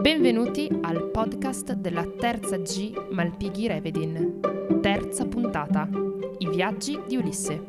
[0.00, 4.40] Benvenuti al podcast della terza G Malpighi Revedin.
[4.80, 5.86] Terza puntata.
[6.38, 7.62] I viaggi di Ulisse.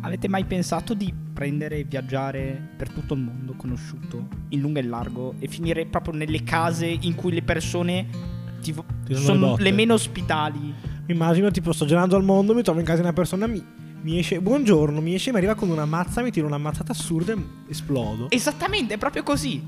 [0.00, 4.82] Avete mai pensato di prendere e viaggiare per tutto il mondo conosciuto, in lungo e
[4.82, 8.08] in largo, e finire proprio nelle case in cui le persone
[8.60, 8.74] ti
[9.12, 10.74] sono le le meno ospitali?
[11.06, 13.64] Mi immagino, tipo, sto girando al mondo, mi trovo in casa di una persona, mi,
[14.02, 17.32] mi esce, buongiorno, mi esce, mi arriva con una mazza, mi tira una mazzata assurda
[17.32, 17.38] e
[17.68, 18.28] esplodo.
[18.30, 19.62] Esattamente, è proprio così.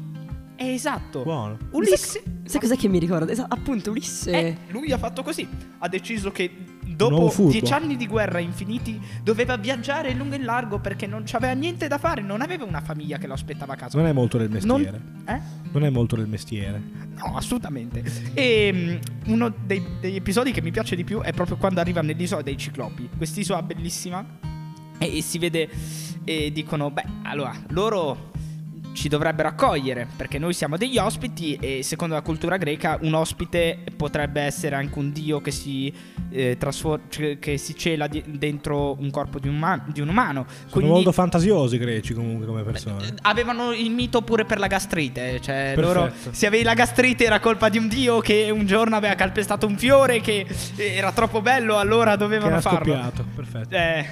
[0.59, 1.23] È esatto.
[1.23, 1.57] Buono.
[1.71, 2.21] Ulisse.
[2.45, 3.31] Sai cos'è che mi ricorda?
[3.31, 4.33] Esa- appunto, Ulisse.
[4.33, 5.47] Eh, lui ha fatto così.
[5.79, 6.51] Ha deciso che
[6.85, 11.53] dopo dieci anni di guerra infiniti doveva viaggiare lungo e in largo perché non c'aveva
[11.53, 13.97] niente da fare, non aveva una famiglia che lo aspettava a casa.
[13.99, 15.01] Non è molto del Non- mestiere.
[15.27, 15.41] Eh?
[15.71, 16.83] Non è molto del mestiere.
[17.15, 18.03] No, assolutamente.
[18.35, 18.71] E
[19.27, 22.43] mm, uno dei- degli episodi che mi piace di più è proprio quando arriva nell'isola
[22.43, 23.09] dei ciclopi.
[23.17, 24.27] Quest'isola bellissima.
[24.99, 25.69] E, e si vede
[26.25, 28.33] e dicono, beh, allora, loro
[28.99, 33.79] ci dovrebbero accogliere perché noi siamo degli ospiti e secondo la cultura greca un ospite
[33.97, 35.93] potrebbe essere anche un dio che si,
[36.31, 40.09] eh, trasfor- cioè, che si cela di- dentro un corpo di un, ma- di un
[40.09, 40.47] umano.
[40.49, 43.15] Sono Quindi- molto fantasiosi i greci comunque come persone.
[43.23, 46.35] Avevano il mito pure per la gastrite, cioè loro Perfetto.
[46.35, 49.79] se avevi la gastrite era colpa di un dio che un giorno aveva calpestato un
[49.79, 50.45] fiore che
[50.77, 53.13] era troppo bello, allora Che dovevano era farlo.
[53.37, 53.75] Perfetto.
[53.77, 54.07] Eh,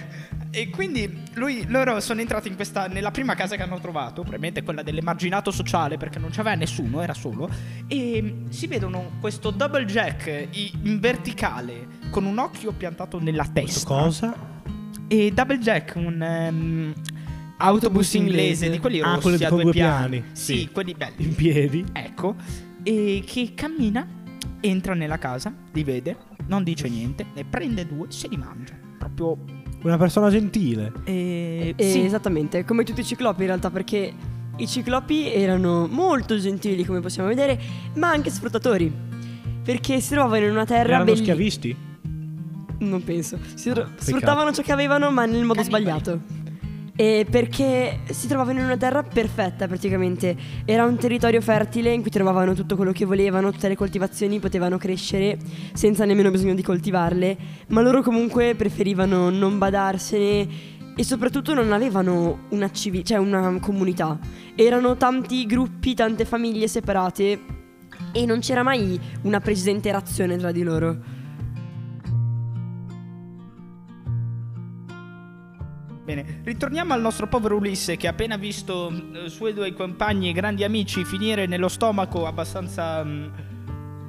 [0.56, 4.62] e quindi lui- loro sono entrati in questa, nella prima casa che hanno trovato, probabilmente
[4.62, 7.46] quella dell'emarginato sociale, perché non c'aveva nessuno, era solo.
[7.86, 10.48] E si vedono questo double jack
[10.82, 13.86] in verticale con un occhio piantato nella testa.
[13.86, 14.34] cosa?
[15.08, 16.94] E double jack, un ehm,
[17.58, 18.70] autobus inglese, inglese.
[18.70, 20.08] di quelli Ah, rossi quelli a due due piani.
[20.20, 20.24] piani.
[20.34, 20.68] Sì, Sì.
[20.72, 21.22] quelli belli.
[21.22, 21.84] In piedi.
[21.92, 22.34] Ecco,
[22.82, 24.06] e che cammina,
[24.60, 28.72] entra nella casa, li vede, non dice niente, ne prende due, se li mangia.
[28.98, 29.36] Proprio
[29.82, 30.92] Una persona gentile.
[31.04, 32.04] eh, Eh, sì.
[32.04, 34.12] Esattamente, come tutti i ciclopi in realtà, perché
[34.56, 37.58] i ciclopi erano molto gentili, come possiamo vedere,
[37.94, 38.92] ma anche sfruttatori.
[39.62, 41.76] Perché si trovavano in una terra Erano belli- schiavisti?
[42.78, 43.38] Non penso.
[43.54, 44.02] Si tro- peccato.
[44.02, 45.82] sfruttavano ciò che avevano, ma nel modo Cannibali.
[45.84, 46.20] sbagliato.
[46.98, 50.34] E perché si trovavano in una terra perfetta praticamente.
[50.64, 54.78] Era un territorio fertile in cui trovavano tutto quello che volevano, tutte le coltivazioni potevano
[54.78, 55.36] crescere
[55.74, 57.36] senza nemmeno bisogno di coltivarle,
[57.68, 60.48] ma loro comunque preferivano non badarsene
[60.96, 64.18] e soprattutto non avevano una, civi- cioè una comunità.
[64.54, 67.38] Erano tanti gruppi, tante famiglie separate
[68.12, 71.15] e non c'era mai una precisa interazione tra di loro.
[76.06, 80.32] Bene, ritorniamo al nostro povero Ulisse che ha appena visto eh, suoi due compagni e
[80.32, 83.24] grandi amici finire nello stomaco abbastanza mm,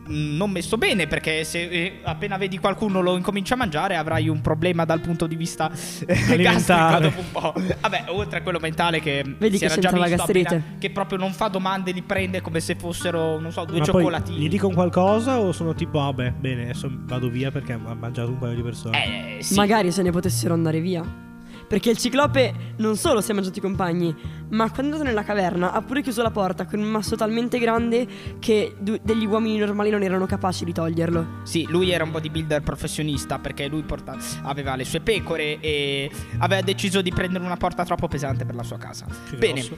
[0.07, 4.29] mm, non messo bene perché se eh, appena vedi qualcuno lo incomincia a mangiare avrai
[4.29, 5.71] un problema dal punto di vista
[6.05, 7.53] eh, gastrico dopo un po'.
[7.81, 11.17] Vabbè, oltre a quello mentale che Vedi si che era già visto appena, che proprio
[11.17, 14.37] non fa domande, li prende come se fossero, non so, due Ma poi cioccolatini.
[14.37, 18.37] gli dicono qualcosa o sono tipo, vabbè, bene, adesso vado via perché ha mangiato un
[18.37, 19.37] paio di persone?
[19.37, 19.55] Eh, sì.
[19.55, 21.25] Magari se ne potessero andare via.
[21.67, 24.15] Perché il ciclope non solo si è mangiato i compagni,
[24.49, 27.59] ma quando è andato nella caverna ha pure chiuso la porta con un masso talmente
[27.59, 28.07] grande
[28.39, 31.41] che du- degli uomini normali non erano capaci di toglierlo.
[31.43, 36.61] Sì, lui era un bodybuilder professionista perché lui porta- aveva le sue pecore e aveva
[36.61, 39.05] deciso di prendere una porta troppo pesante per la sua casa.
[39.29, 39.77] Che Bene, grosso.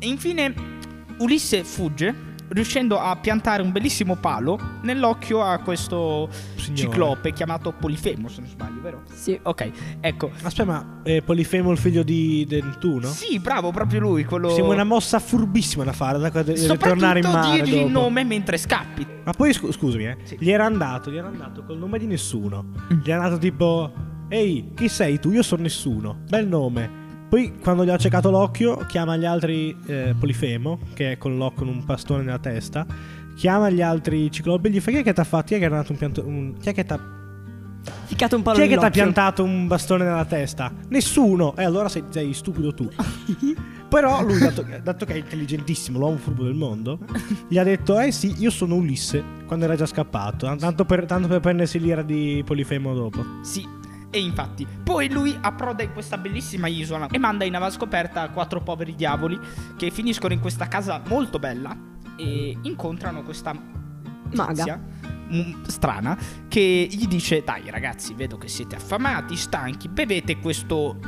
[0.00, 0.54] infine
[1.18, 6.76] Ulisse fugge riuscendo a piantare un bellissimo palo nell'occhio a questo Signore.
[6.76, 9.02] ciclope chiamato Polifemo, se non sbaglio, vero?
[9.12, 9.38] Sì.
[9.42, 9.70] Ok,
[10.00, 10.30] ecco.
[10.42, 13.08] Aspetta, ma è Polifemo il figlio di Dentuno?
[13.08, 14.50] Sì, bravo, proprio lui, quello...
[14.50, 18.00] Sembra una mossa furbissima da fare, da Soprattutto tornare in mare dirgli il dopo.
[18.00, 19.06] nome mentre scappi.
[19.24, 20.16] Ma poi scu- scusami, eh.
[20.24, 20.36] Sì.
[20.38, 22.64] Gli era andato, gli era andato col nome di nessuno.
[22.92, 23.00] Mm.
[23.02, 23.92] Gli era andato tipo
[24.28, 25.30] Ehi, chi sei tu?
[25.30, 26.18] Io sono nessuno.
[26.28, 27.00] Bel nome.
[27.32, 31.64] Poi quando gli ha ciecato l'occhio, chiama gli altri eh, Polifemo, che è con l'occhio
[31.64, 32.84] con un pastone nella testa.
[33.34, 35.46] Chiama gli altri ciclopi e gli fa chi è che ti ha fatto?
[35.46, 37.00] Chi è che ha dato un pianto un- Chi è che t'ha
[38.04, 40.70] Ficcato un palo Chi è che ti ha piantato un bastone nella testa?
[40.90, 41.56] Nessuno.
[41.56, 42.90] E allora sei, sei stupido tu.
[43.88, 46.98] Però lui, dato, dato che è intelligentissimo, l'uomo furbo del mondo,
[47.48, 49.24] gli ha detto: Eh sì, io sono Ulisse.
[49.46, 50.54] Quando era già scappato.
[50.56, 53.24] Tanto per, tanto per prendersi l'ira di Polifemo dopo.
[53.40, 53.66] Sì,
[54.14, 58.94] e infatti, poi lui approda in questa bellissima isola e manda in avanzcoperta quattro poveri
[58.94, 59.40] diavoli
[59.74, 61.74] che finiscono in questa casa molto bella
[62.18, 63.54] e incontrano questa
[64.34, 64.52] Maga.
[64.52, 64.80] tizia,
[65.32, 70.98] mm, strana che gli dice "Dai ragazzi, vedo che siete affamati, stanchi, bevete questo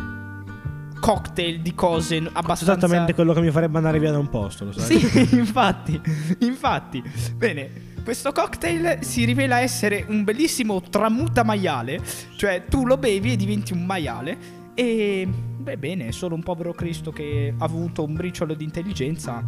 [0.99, 4.73] cocktail di cose abbastanza Esattamente quello che mi farebbe andare via da un posto, lo
[4.73, 4.99] sai?
[4.99, 6.01] Sì, infatti,
[6.39, 7.03] infatti.
[7.37, 12.03] Bene, Questo cocktail si rivela essere un bellissimo tramuta maiale,
[12.37, 14.37] cioè tu lo bevi e diventi un maiale
[14.75, 19.43] e beh bene, solo un povero Cristo che ha avuto un briciolo di intelligenza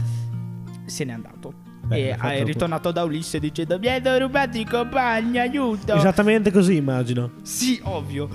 [0.86, 1.52] se n'è andato.
[1.84, 5.94] Beh, e è ritornato da Ulisse dicendo mi hanno rubato i compagni, aiuto!
[5.94, 7.32] Esattamente così, immagino.
[7.42, 8.26] Sì, ovvio.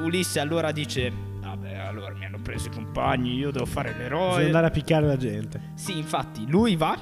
[0.00, 4.44] Ulisse allora dice vabbè allora mi hanno preso i compagni, io devo fare l'eroe.
[4.44, 5.72] andare a picchiare la gente.
[5.74, 6.96] Sì, infatti, lui va,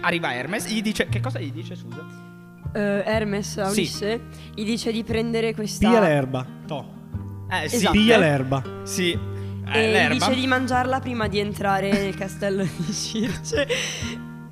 [0.00, 2.04] arriva Hermes, gli dice che cosa gli dice, scusa?
[2.72, 3.80] Eh, Hermes a Sì.
[3.80, 4.20] Ulisse
[4.54, 6.46] gli dice di prendere questa Piglia l'erba.
[6.66, 6.94] To.
[7.50, 7.92] Eh sì, Esatto.
[7.92, 8.62] Piglia l'erba.
[8.82, 9.10] Sì.
[9.12, 9.18] Eh,
[9.78, 10.14] e gli l'erba.
[10.14, 13.66] dice di mangiarla prima di entrare nel castello di Circe.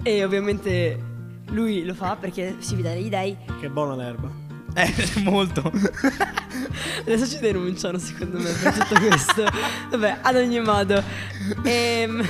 [0.02, 0.98] E ovviamente
[1.48, 3.36] lui lo fa perché si fida degli dei.
[3.60, 4.30] Che buona l'erba.
[4.74, 4.92] Eh,
[5.22, 5.70] molto.
[7.00, 9.44] Adesso ci denunciano secondo me per tutto questo.
[9.90, 11.02] Vabbè, ad ogni modo.
[11.62, 12.26] Ehm,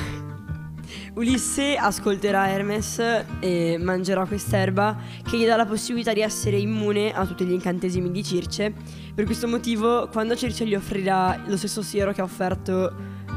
[1.14, 3.00] Ulisse ascolterà Hermes
[3.38, 8.11] e mangerà quest'erba che gli dà la possibilità di essere immune a tutti gli incantesimi
[8.11, 8.72] di Circe.
[9.14, 12.93] Per questo motivo, quando Circe gli offrirà lo stesso siero che ha offerto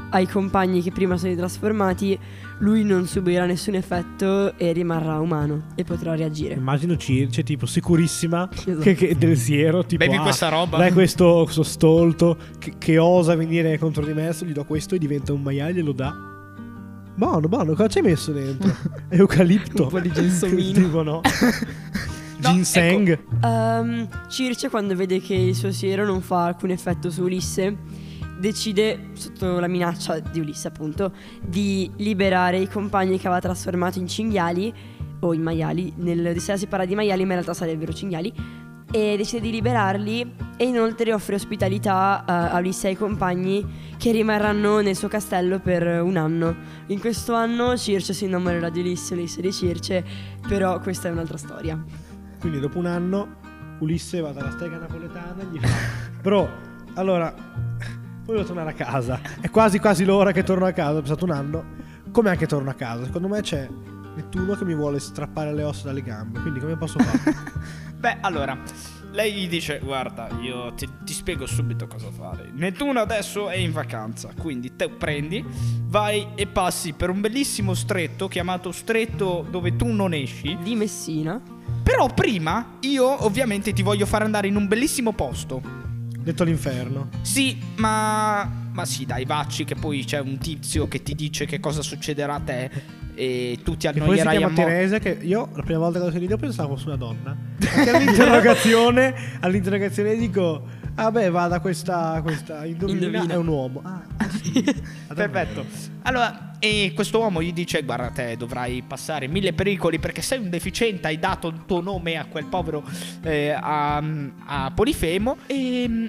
[0.09, 2.18] ai compagni che prima sono trasformati,
[2.59, 6.56] lui non subirà nessun effetto e rimarrà umano e potrà reagire.
[6.56, 8.79] Immagino Circe, tipo, sicurissima Esatto.
[8.79, 9.85] che, che del siero.
[9.85, 10.77] Tipo, Bevi ah, questa roba.
[10.77, 14.35] Dai questo, questo stolto che, che osa venire contro di me.
[14.41, 16.37] Gli do questo e diventa un maiale e lo dà.
[17.17, 18.71] Buono, buono, cosa ci hai messo dentro?
[19.09, 19.83] Eucalipto.
[19.85, 20.71] Un po' di gelsomino.
[20.79, 21.21] tipo, no.
[22.37, 23.19] Ginseng.
[23.43, 27.75] Ehm, Circe, quando vede che il suo siero non fa alcun effetto su Ulisse,
[28.39, 31.11] decide, sotto la minaccia di Ulisse appunto,
[31.41, 34.71] di liberare i compagni che aveva trasformato in cinghiali
[35.21, 35.91] o in maiali.
[35.95, 38.31] Nel Odissea si parla di maiali, ma in realtà sarebbero cinghiali.
[38.89, 43.66] E decide di liberarli e inoltre offre ospitalità eh, a Ulisse e ai compagni
[43.98, 46.56] che rimarranno nel suo castello per un anno.
[46.88, 50.06] In questo anno Circe si innamorerà di Ulisse, Ulisse di Circe,
[50.48, 51.84] però questa è un'altra storia.
[52.39, 53.45] Quindi dopo un anno
[53.80, 55.68] Ulisse va dalla stega napoletana e gli fa
[56.22, 56.50] Bro,
[56.95, 57.34] allora
[58.25, 61.31] voglio tornare a casa È quasi quasi l'ora che torno a casa È passato un
[61.31, 61.66] anno
[62.12, 63.68] Come anche torno a casa Secondo me c'è
[64.16, 67.36] Nettuno che mi vuole strappare le ossa dalle gambe Quindi come posso fare?
[67.97, 68.55] Beh, allora,
[69.11, 72.49] lei gli dice, guarda, io ti, ti spiego subito cosa fare.
[72.53, 75.44] Nettuno adesso è in vacanza, quindi te prendi,
[75.85, 80.55] vai e passi per un bellissimo stretto chiamato stretto dove tu non esci.
[80.61, 81.41] Di Messina.
[81.81, 85.61] Però prima io ovviamente ti voglio fare andare in un bellissimo posto.
[86.19, 88.65] Detto l'inferno Sì, ma...
[88.73, 92.35] Ma sì, dai, vacci che poi c'è un tizio che ti dice che cosa succederà
[92.35, 92.71] a te
[93.17, 94.63] e tu ti annoierai a morte.
[94.63, 99.13] Teresa Che io la prima volta che l'ho sentito pensavo fosse una donna Perché all'interrogazione
[99.39, 100.63] All'interrogazione dico
[100.99, 103.33] Ah beh va da questa, questa indovina, Indovina.
[103.33, 104.63] È un uomo Ah, ah, sì.
[105.13, 105.63] Perfetto.
[106.01, 110.49] Allora, e questo uomo gli dice: Guarda, te dovrai passare mille pericoli perché sei un
[110.49, 111.05] deficiente.
[111.05, 112.83] Hai dato il tuo nome a quel povero
[113.21, 114.03] eh, a,
[114.45, 115.37] a Polifemo.
[115.45, 116.05] E mm,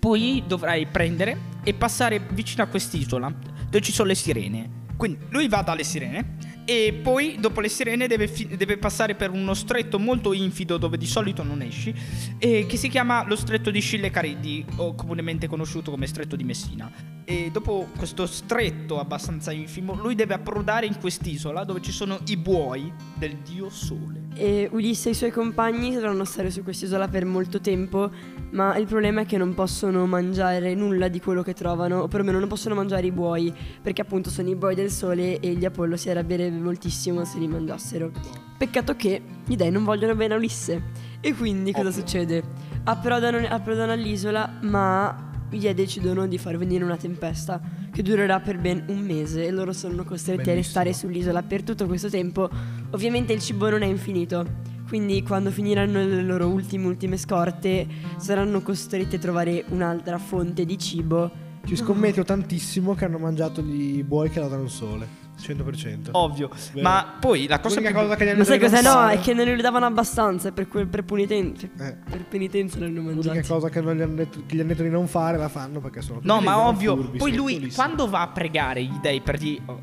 [0.00, 4.84] poi dovrai prendere e passare vicino a quest'isola dove ci sono le sirene.
[4.96, 6.34] Quindi lui va dalle sirene.
[6.68, 10.96] E poi, dopo le sirene, deve, fi- deve passare per uno stretto molto infido dove
[10.96, 11.94] di solito non esci,
[12.38, 16.42] e che si chiama lo stretto di Scille Cariddi, o comunemente conosciuto come stretto di
[16.42, 16.90] Messina.
[17.24, 22.36] E dopo questo stretto abbastanza infimo, lui deve approdare in quest'isola dove ci sono i
[22.36, 24.24] buoi del dio Sole.
[24.34, 28.10] E Ulisse e i suoi compagni dovranno stare su quest'isola per molto tempo,
[28.50, 32.38] ma il problema è che non possono mangiare nulla di quello che trovano, o perlomeno
[32.38, 35.96] non possono mangiare i buoi, perché appunto sono i buoi del sole e gli Apollo
[35.96, 38.10] si arrabbierebbe moltissimo se li mangiassero.
[38.56, 40.82] Peccato che gli dei non vogliono bene a Ulisse.
[41.20, 42.00] E quindi cosa Ovvio.
[42.00, 42.42] succede?
[42.84, 47.60] Approdano, approdano all'isola, ma gli dei decidono di far venire una tempesta
[47.92, 50.82] che durerà per ben un mese e loro sono costretti a Bellissimo.
[50.82, 52.48] restare sull'isola per tutto questo tempo.
[52.90, 54.44] Ovviamente il cibo non è infinito,
[54.88, 57.86] quindi quando finiranno le loro ultime ultime scorte
[58.18, 61.30] saranno costretti a trovare un'altra fonte di cibo.
[61.64, 66.48] Ci scommetto tantissimo che hanno mangiato gli buoi che lavorano il sole 100% Ovvio.
[66.72, 66.88] Vero.
[66.88, 68.02] Ma poi la cosa L'unica più...
[68.04, 70.68] cosa che gli hanno Ma sai non No, è che non ne davano abbastanza per,
[70.68, 71.96] quel- per, puniten- Eh.
[72.08, 74.68] per penitenza non li hanno L'unica cosa che, non gli hanno detto, che gli hanno
[74.68, 76.94] detto di non fare la fanno perché sono No, ma ovvio.
[76.96, 77.74] furbi, Poi lui, pulissimi.
[77.74, 79.60] quando va a pregare gli dei per dire.
[79.66, 79.80] oh,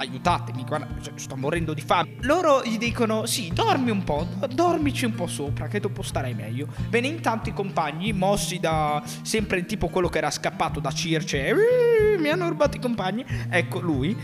[0.00, 2.16] aiutatemi, guarda, cioè, sto morendo di fame.
[2.20, 6.34] Loro gli dicono: Sì, dormi un po', do- dormici un po' sopra, che dopo starai
[6.34, 6.66] meglio.
[6.88, 12.18] Bene, intanto i compagni, mossi da sempre tipo quello che era scappato da Circe, "Eh,
[12.18, 13.24] mi hanno rubato i compagni.
[13.48, 14.16] Ecco lui.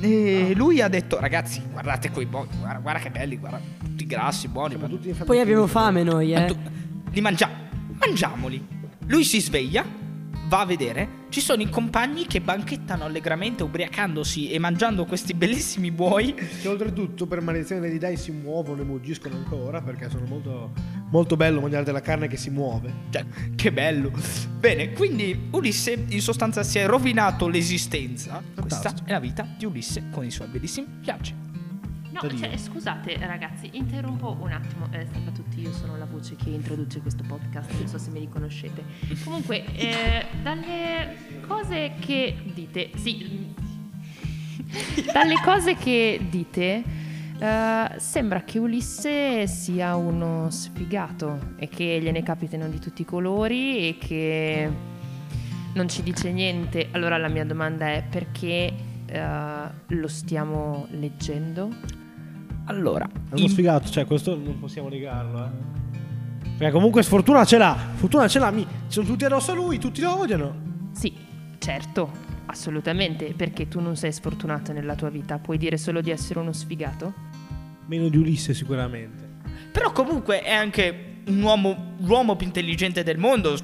[0.00, 4.48] E lui ha detto: Ragazzi, guardate quei buoni, guarda, guarda che belli, guarda, tutti grassi,
[4.48, 4.76] buoni.
[4.76, 6.56] Siamo ma- tutti Poi abbiamo fame noi, eh.
[7.10, 7.54] li mangiamo.
[7.98, 8.66] Mangiamoli.
[9.06, 9.84] Lui si sveglia,
[10.48, 15.92] va a vedere ci sono i compagni che banchettano allegramente ubriacandosi e mangiando questi bellissimi
[15.92, 16.34] buoi.
[16.34, 20.72] Che oltretutto per maledizione dei si muovono e muggiscono ancora perché sono molto,
[21.10, 22.92] molto bello mangiare della carne che si muove.
[23.10, 24.10] Cioè, che bello.
[24.58, 28.42] Bene, quindi Ulisse in sostanza si è rovinato l'esistenza.
[28.52, 29.08] Questa Fantastico.
[29.08, 31.49] è la vita di Ulisse con i suoi bellissimi viaggi.
[32.10, 34.86] No, cioè, scusate ragazzi, interrompo un attimo.
[34.90, 38.10] Eh, salve a tutti, io sono la voce che introduce questo podcast, non so se
[38.10, 38.82] mi riconoscete.
[39.24, 43.54] Comunque, eh, dalle cose che dite, sì,
[45.12, 46.82] dalle cose che dite,
[47.38, 53.88] eh, sembra che Ulisse sia uno sfigato e che gliene capitano di tutti i colori
[53.88, 54.70] e che
[55.72, 56.88] non ci dice niente.
[56.90, 61.68] Allora la mia domanda è perché eh, lo stiamo leggendo?
[62.66, 65.48] Allora, È uno in- sfigato, cioè questo non possiamo negarlo, eh.
[66.56, 70.00] Perché comunque sfortuna ce l'ha, fortuna ce l'ha, mi- sono tutti addosso a lui, tutti
[70.02, 70.54] lo odiano.
[70.92, 71.12] Sì,
[71.58, 72.10] certo,
[72.46, 76.52] assolutamente, perché tu non sei sfortunato nella tua vita, puoi dire solo di essere uno
[76.52, 77.12] sfigato?
[77.86, 79.28] Meno di Ulisse sicuramente.
[79.72, 83.56] Però comunque è anche un uomo, l'uomo più intelligente del mondo.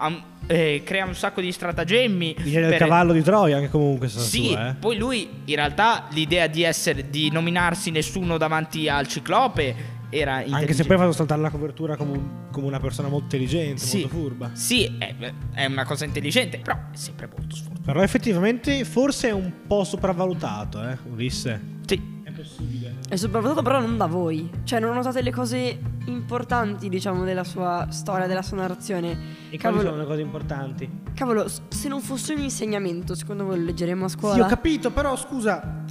[0.00, 2.36] Un- eh, crea un sacco di stratagemmi.
[2.40, 4.74] Viene per- cavallo di Troia anche comunque Sì, sua, eh.
[4.74, 10.74] poi lui in realtà l'idea di essere di nominarsi nessuno davanti al ciclope era Anche
[10.74, 14.00] se poi ha fatto saltare la copertura come, un- come una persona molto intelligente, Sì.
[14.02, 14.50] molto furba.
[14.52, 15.14] Sì, è,
[15.54, 17.82] è una cosa intelligente, però è sempre molto sfortunato.
[17.84, 21.60] Però effettivamente forse è un po' sopravvalutato, eh, Ulisse.
[21.86, 22.00] Sì.
[22.22, 22.83] È possibile.
[23.06, 24.50] È sopravvalutato però non da voi.
[24.64, 29.10] Cioè non notate le cose importanti, diciamo, della sua storia, della sua narrazione.
[29.50, 30.90] E quali Cavolo, sono le cose importanti?
[31.14, 34.34] cavolo, se non fosse un insegnamento, secondo voi lo leggeremo a scuola?
[34.34, 35.82] Sì, ho capito, però scusa.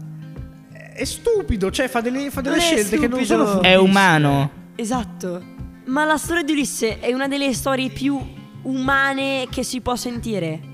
[0.94, 4.52] È stupido, cioè fa delle, fa delle scelte che non sono È umano.
[4.76, 5.42] Esatto.
[5.86, 8.20] Ma la storia di Ulisse è una delle storie più
[8.64, 10.73] umane che si può sentire.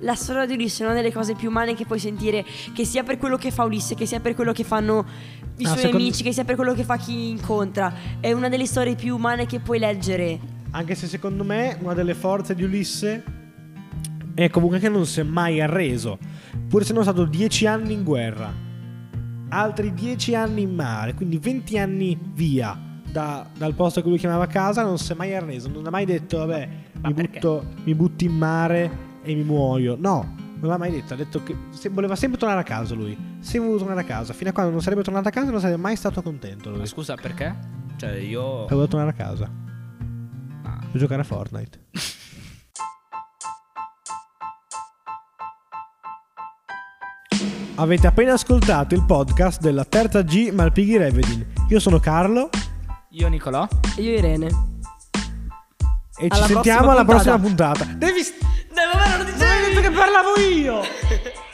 [0.00, 3.02] La storia di Ulisse è una delle cose più umane che puoi sentire, che sia
[3.04, 5.04] per quello che fa Ulisse, che sia per quello che fanno
[5.58, 7.92] i Ah, suoi secondo- amici, che sia per quello che fa chi incontra.
[8.20, 10.38] È una delle storie più umane che puoi leggere.
[10.72, 13.22] Anche se secondo me una delle forze di Ulisse
[14.34, 16.18] è comunque che non si è mai arreso.
[16.68, 18.52] Pur essendo stato 10 anni in guerra,
[19.50, 22.76] altri 10 anni in mare, quindi 20 anni via
[23.10, 25.68] da- dal posto che lui chiamava casa, non si è mai arreso.
[25.68, 26.68] Non ha mai detto, vabbè,
[27.00, 29.96] Ma mi, butto, mi butto in mare e mi muoio.
[29.98, 31.14] No, non l'ha mai detto.
[31.14, 33.16] Ha detto che se- voleva sempre tornare a casa lui.
[33.40, 34.32] Sempre voluto tornare a casa.
[34.32, 36.78] Fino a quando non sarebbe tornato a casa non sarebbe mai stato contento lui.
[36.78, 37.54] Ma scusa, perché?
[37.96, 38.66] Cioè, io.
[38.66, 39.50] Voleva tornare a casa.
[40.62, 40.78] Ah.
[40.90, 41.80] Per giocare a Fortnite.
[47.76, 51.44] Avete appena ascoltato il podcast della terza G Malpighi Revedin.
[51.68, 52.48] Io sono Carlo
[53.10, 53.66] Io, Nicolò.
[53.96, 54.46] E io Irene.
[56.16, 57.36] e Alla ci sentiamo alla puntata.
[57.36, 57.84] prossima puntata.
[57.96, 58.20] Devi.
[58.94, 60.82] Non Non hai detto che parlavo io!